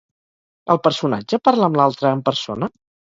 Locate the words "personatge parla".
0.87-1.67